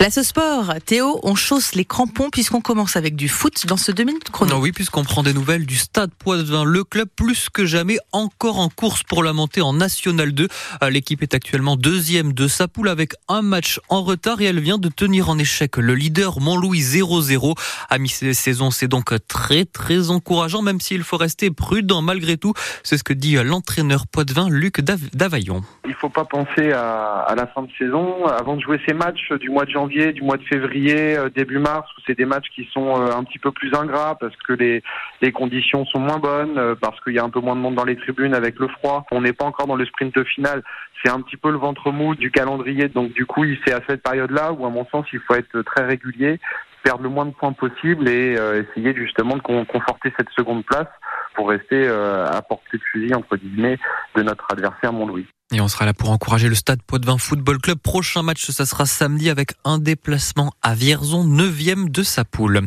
La 0.00 0.08
ce 0.08 0.22
sport, 0.22 0.72
Théo, 0.86 1.20
on 1.24 1.34
chausse 1.34 1.74
les 1.74 1.84
crampons 1.84 2.30
puisqu'on 2.30 2.62
commence 2.62 2.96
avec 2.96 3.16
du 3.16 3.28
foot 3.28 3.66
dans 3.66 3.76
ce 3.76 3.92
2 3.92 4.04
minutes 4.04 4.30
chrono. 4.30 4.56
oui, 4.56 4.72
puisqu'on 4.72 5.04
prend 5.04 5.22
des 5.22 5.34
nouvelles 5.34 5.66
du 5.66 5.76
Stade 5.76 6.10
Poitvin, 6.14 6.64
le 6.64 6.84
club 6.84 7.06
plus 7.14 7.50
que 7.50 7.66
jamais 7.66 7.98
encore 8.12 8.60
en 8.60 8.70
course 8.70 9.02
pour 9.02 9.22
la 9.22 9.34
montée 9.34 9.60
en 9.60 9.74
National 9.74 10.32
2. 10.32 10.48
Euh, 10.82 10.88
l'équipe 10.88 11.22
est 11.22 11.34
actuellement 11.34 11.76
deuxième 11.76 12.32
de 12.32 12.48
sa 12.48 12.66
poule 12.66 12.88
avec 12.88 13.12
un 13.28 13.42
match 13.42 13.78
en 13.90 14.02
retard 14.02 14.40
et 14.40 14.46
elle 14.46 14.60
vient 14.60 14.78
de 14.78 14.88
tenir 14.88 15.28
en 15.28 15.38
échec 15.38 15.76
le 15.76 15.94
leader 15.94 16.40
Montlouis 16.40 16.80
0-0. 16.80 17.54
À 17.90 17.98
mi-saison, 17.98 18.70
c'est 18.70 18.88
donc 18.88 19.12
très 19.28 19.66
très 19.66 20.08
encourageant, 20.08 20.62
même 20.62 20.80
s'il 20.80 21.02
faut 21.02 21.18
rester 21.18 21.50
prudent 21.50 22.00
malgré 22.00 22.38
tout. 22.38 22.54
C'est 22.84 22.96
ce 22.96 23.04
que 23.04 23.12
dit 23.12 23.34
l'entraîneur 23.34 24.06
Poitvin, 24.06 24.48
Luc 24.48 24.80
Davaillon. 24.80 25.60
Il 25.84 25.90
ne 25.90 25.94
faut 25.96 26.08
pas 26.08 26.24
penser 26.24 26.72
à, 26.72 27.18
à 27.18 27.34
la 27.34 27.46
fin 27.46 27.64
de 27.64 27.70
saison. 27.78 28.24
Avant 28.24 28.56
de 28.56 28.62
jouer 28.62 28.80
ces 28.88 28.94
matchs 28.94 29.30
du 29.38 29.50
mois 29.50 29.66
de 29.66 29.70
janvier, 29.70 29.89
du 29.90 30.22
mois 30.22 30.36
de 30.36 30.44
février, 30.44 31.16
euh, 31.16 31.28
début 31.28 31.58
mars, 31.58 31.88
où 31.96 32.00
c'est 32.06 32.16
des 32.16 32.24
matchs 32.24 32.48
qui 32.54 32.68
sont 32.72 33.00
euh, 33.00 33.14
un 33.14 33.24
petit 33.24 33.38
peu 33.38 33.50
plus 33.50 33.74
ingrats 33.74 34.16
parce 34.18 34.34
que 34.36 34.52
les, 34.52 34.82
les 35.20 35.32
conditions 35.32 35.84
sont 35.86 35.98
moins 35.98 36.18
bonnes, 36.18 36.56
euh, 36.58 36.74
parce 36.80 36.98
qu'il 37.00 37.14
y 37.14 37.18
a 37.18 37.24
un 37.24 37.30
peu 37.30 37.40
moins 37.40 37.56
de 37.56 37.60
monde 37.60 37.74
dans 37.74 37.84
les 37.84 37.96
tribunes 37.96 38.34
avec 38.34 38.58
le 38.58 38.68
froid. 38.68 39.04
On 39.10 39.20
n'est 39.20 39.32
pas 39.32 39.44
encore 39.44 39.66
dans 39.66 39.76
le 39.76 39.84
sprint 39.84 40.22
final. 40.24 40.62
C'est 41.02 41.10
un 41.10 41.20
petit 41.20 41.36
peu 41.36 41.50
le 41.50 41.58
ventre 41.58 41.90
mou 41.90 42.14
du 42.14 42.30
calendrier. 42.30 42.88
Donc 42.88 43.12
du 43.12 43.26
coup, 43.26 43.44
c'est 43.64 43.72
à 43.72 43.80
cette 43.88 44.02
période-là 44.02 44.52
où, 44.52 44.64
à 44.64 44.70
mon 44.70 44.86
sens, 44.86 45.06
il 45.12 45.20
faut 45.20 45.34
être 45.34 45.62
très 45.62 45.84
régulier, 45.84 46.38
perdre 46.82 47.02
le 47.02 47.08
moins 47.08 47.26
de 47.26 47.32
points 47.32 47.52
possible 47.52 48.08
et 48.08 48.32
essayer 48.34 48.94
justement 48.94 49.36
de 49.36 49.42
conforter 49.42 50.12
cette 50.16 50.30
seconde 50.30 50.64
place 50.64 50.88
pour 51.34 51.48
rester 51.48 51.88
à 51.88 52.42
portée 52.42 52.78
de 52.78 52.82
fusil 52.92 53.14
entre 53.14 53.36
guillemets 53.36 53.78
de 54.16 54.22
notre 54.22 54.46
adversaire 54.50 54.92
Montlouis. 54.92 55.26
Et 55.52 55.60
on 55.60 55.66
sera 55.66 55.84
là 55.84 55.92
pour 55.92 56.10
encourager 56.10 56.48
le 56.48 56.54
Stade 56.54 56.80
Poitvin 56.80 57.18
Football 57.18 57.58
Club. 57.58 57.78
Prochain 57.78 58.22
match, 58.22 58.48
ça 58.50 58.66
sera 58.66 58.86
samedi 58.86 59.30
avec 59.30 59.54
un 59.64 59.78
déplacement 59.78 60.52
à 60.62 60.76
Vierzon, 60.76 61.24
9 61.24 61.90
de 61.90 62.02
sa 62.04 62.24
poule. 62.24 62.60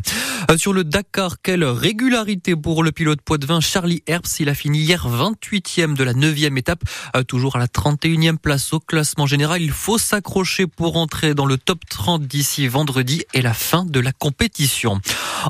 Euh, 0.50 0.58
sur 0.58 0.74
le 0.74 0.84
Dakar, 0.84 1.36
quelle 1.42 1.64
régularité 1.64 2.54
pour 2.54 2.84
le 2.84 2.92
pilote 2.92 3.22
Poitvin 3.22 3.60
Charlie 3.60 4.02
Herbst. 4.06 4.38
Il 4.40 4.50
a 4.50 4.54
fini 4.54 4.80
hier 4.80 5.08
28e 5.08 5.94
de 5.94 6.04
la 6.04 6.12
9e 6.12 6.58
étape, 6.58 6.82
euh, 7.16 7.22
toujours 7.22 7.56
à 7.56 7.58
la 7.58 7.68
31e 7.68 8.36
place 8.36 8.74
au 8.74 8.80
classement 8.80 9.24
général. 9.24 9.62
Il 9.62 9.70
faut 9.70 9.96
s'accrocher 9.96 10.66
pour 10.66 10.98
entrer 10.98 11.32
dans 11.32 11.46
le 11.46 11.56
top 11.56 11.78
30 11.88 12.26
d'ici 12.26 12.68
vendredi 12.68 13.24
et 13.32 13.40
la 13.40 13.54
fin 13.54 13.86
de 13.86 13.98
la 13.98 14.12
compétition. 14.12 15.00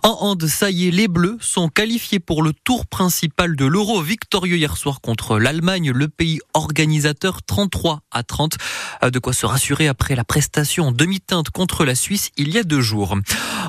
En 0.03 0.17
hand, 0.20 0.47
ça 0.47 0.70
y 0.70 0.89
est, 0.89 0.91
les 0.91 1.09
Bleus 1.09 1.39
sont 1.41 1.69
qualifiés 1.69 2.19
pour 2.19 2.42
le 2.42 2.53
tour 2.53 2.87
principal 2.87 3.55
de 3.55 3.64
l'Euro, 3.64 4.03
victorieux 4.03 4.56
hier 4.56 4.77
soir 4.77 5.00
contre 5.00 5.39
l'Allemagne, 5.39 5.92
le 5.92 6.09
pays 6.09 6.41
organisateur 6.53 7.42
33 7.42 8.00
à 8.11 8.22
30. 8.22 8.56
Euh, 9.03 9.11
de 9.11 9.19
quoi 9.19 9.33
se 9.33 9.47
rassurer 9.47 9.87
après 9.87 10.17
la 10.17 10.25
prestation 10.25 10.89
en 10.89 10.92
demi-teinte 10.92 11.50
contre 11.50 11.84
la 11.84 11.95
Suisse 11.95 12.31
il 12.37 12.48
y 12.50 12.59
a 12.59 12.65
deux 12.65 12.81
jours. 12.81 13.17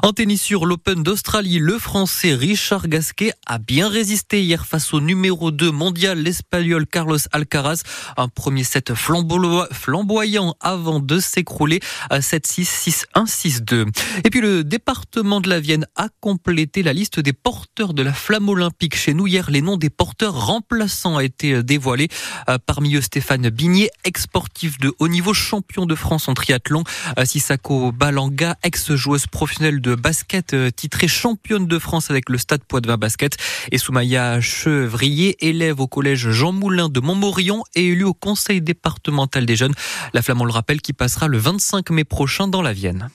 En 0.03 0.11
tennis 0.11 0.41
sur 0.41 0.65
l'Open 0.65 1.03
d'Australie, 1.03 1.59
le 1.59 1.79
Français 1.79 2.33
Richard 2.33 2.87
Gasquet 2.87 3.33
a 3.45 3.57
bien 3.57 3.87
résisté 3.87 4.43
hier 4.43 4.65
face 4.65 4.93
au 4.93 4.99
numéro 4.99 5.51
2 5.51 5.71
mondial, 5.71 6.19
l'Espagnol 6.19 6.85
Carlos 6.85 7.17
Alcaraz. 7.31 7.83
Un 8.17 8.27
premier 8.27 8.63
set 8.63 8.93
flamboyant 8.93 10.55
avant 10.59 10.99
de 10.99 11.19
s'écrouler 11.19 11.79
à 12.09 12.19
7-6, 12.19 13.05
6-1, 13.15 13.25
6-2. 13.25 13.87
Et 14.23 14.29
puis 14.29 14.41
le 14.41 14.63
département 14.63 15.41
de 15.41 15.49
la 15.49 15.59
Vienne 15.59 15.85
a 15.95 16.09
complété 16.19 16.83
la 16.83 16.93
liste 16.93 17.19
des 17.19 17.33
porteurs 17.33 17.93
de 17.93 18.03
la 18.03 18.13
flamme 18.13 18.49
olympique. 18.49 18.95
Chez 18.95 19.13
nous, 19.13 19.27
hier, 19.27 19.49
les 19.49 19.61
noms 19.61 19.77
des 19.77 19.89
porteurs 19.89 20.45
remplaçants 20.47 21.15
ont 21.15 21.19
été 21.19 21.63
dévoilés. 21.63 22.09
Euh, 22.49 22.57
parmi 22.65 22.95
eux, 22.95 23.01
Stéphane 23.01 23.49
Bigné, 23.49 23.89
ex-sportif 24.03 24.77
de 24.79 24.93
haut 24.99 25.07
niveau, 25.07 25.33
champion 25.33 25.85
de 25.85 25.95
France 25.95 26.27
en 26.27 26.33
triathlon. 26.33 26.83
Euh, 27.17 27.25
Sissako 27.25 27.91
Balanga, 27.91 28.57
ex-joueuse 28.63 29.27
professionnelle 29.27 29.81
basket, 29.93 30.55
euh, 30.55 30.71
titrée 30.71 31.07
championne 31.07 31.67
de 31.67 31.77
France 31.77 32.09
avec 32.09 32.29
le 32.29 32.39
Stade 32.39 32.63
Poitvin 32.63 32.97
Basket. 32.97 33.37
Et 33.71 33.77
Soumaya 33.77 34.41
Chevrier, 34.41 35.35
élève 35.45 35.79
au 35.79 35.87
collège 35.87 36.31
Jean 36.31 36.51
Moulin 36.51 36.89
de 36.89 36.99
Montmorillon 36.99 37.63
et 37.75 37.89
élu 37.89 38.03
au 38.03 38.15
conseil 38.15 38.61
départemental 38.61 39.45
des 39.45 39.55
jeunes. 39.55 39.75
La 40.13 40.23
flamme, 40.23 40.41
on 40.41 40.45
le 40.45 40.51
rappelle, 40.51 40.81
qui 40.81 40.93
passera 40.93 41.27
le 41.27 41.37
25 41.37 41.91
mai 41.91 42.03
prochain 42.03 42.47
dans 42.47 42.63
la 42.63 42.73
Vienne. 42.73 43.09